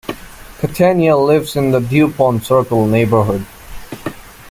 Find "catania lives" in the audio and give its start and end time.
0.57-1.55